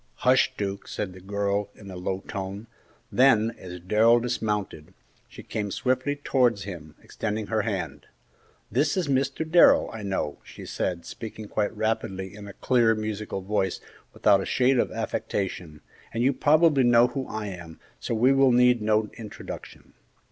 "Hush, 0.25 0.51
Duke!" 0.57 0.87
said 0.87 1.13
the 1.13 1.21
girl, 1.21 1.69
in 1.75 1.91
a 1.91 1.95
low 1.95 2.21
tone; 2.27 2.65
then, 3.11 3.51
as 3.59 3.79
Darrell 3.81 4.19
dismounted, 4.19 4.95
she 5.29 5.43
came 5.43 5.69
swiftly 5.69 6.15
towards 6.15 6.63
him, 6.63 6.95
extending 7.03 7.45
her 7.45 7.61
hand. 7.61 8.07
"This 8.71 8.97
is 8.97 9.07
Mr. 9.07 9.47
Darrell, 9.47 9.91
I 9.93 10.01
know," 10.01 10.39
she 10.43 10.65
said, 10.65 11.05
speaking 11.05 11.47
quite 11.47 11.77
rapidly 11.77 12.33
in 12.33 12.47
a 12.47 12.53
clear, 12.53 12.95
musical 12.95 13.41
voice, 13.41 13.79
without 14.11 14.41
a 14.41 14.45
shade 14.47 14.79
of 14.79 14.91
affectation, 14.91 15.81
"and 16.11 16.23
you 16.23 16.33
probably 16.33 16.81
know 16.81 17.05
who 17.09 17.27
I 17.27 17.45
am, 17.49 17.79
so 17.99 18.15
we 18.15 18.33
will 18.33 18.51
need 18.51 18.81
no 18.81 19.07
introduction." 19.19 19.93